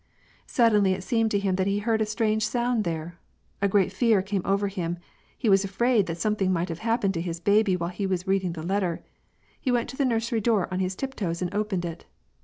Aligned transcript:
Suddenly, 0.47 0.93
it 0.93 1.03
seemed 1.03 1.29
to 1.29 1.37
him 1.37 1.57
that 1.57 1.67
he 1.67 1.77
heard 1.77 2.01
a 2.01 2.07
strange 2.07 2.43
sound 2.47 2.85
there. 2.85 3.19
A 3.61 3.67
great 3.67 3.91
fear 3.93 4.23
came 4.23 4.41
over 4.43 4.67
him; 4.67 4.97
he 5.37 5.47
was 5.47 5.63
afraid 5.63 6.07
that 6.07 6.17
some 6.17 6.35
thing 6.35 6.51
might 6.51 6.69
have 6.69 6.79
happened 6.79 7.13
to 7.13 7.21
his 7.21 7.39
baby 7.39 7.75
while 7.75 7.91
he 7.91 8.07
was 8.07 8.25
reading 8.25 8.53
the 8.53 8.63
letter. 8.65 9.03
He 9.59 9.69
went 9.71 9.89
to 9.89 9.97
the 9.97 10.03
nursery 10.05 10.41
door 10.41 10.67
on 10.73 10.79
his 10.79 10.95
tiptoes, 10.95 11.43
and 11.43 11.53
opened 11.53 11.85
it. 11.85 12.05